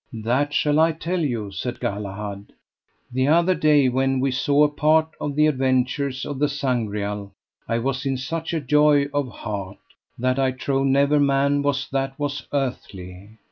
That 0.23 0.51
shall 0.51 0.79
I 0.79 0.93
tell 0.93 1.19
you, 1.19 1.51
said 1.51 1.79
Galahad; 1.79 2.53
the 3.11 3.27
other 3.27 3.53
day 3.53 3.87
when 3.87 4.19
we 4.19 4.31
saw 4.31 4.63
a 4.63 4.67
part 4.67 5.09
of 5.21 5.35
the 5.35 5.45
adventures 5.45 6.25
of 6.25 6.39
the 6.39 6.49
Sangreal 6.49 7.33
I 7.67 7.77
was 7.77 8.03
in 8.03 8.17
such 8.17 8.51
a 8.51 8.59
joy 8.61 9.09
of 9.13 9.27
heart, 9.29 9.77
that 10.17 10.39
I 10.39 10.53
trow 10.53 10.83
never 10.83 11.19
man 11.19 11.61
was 11.61 11.87
that 11.91 12.17
was 12.17 12.47
earthly. 12.51 13.37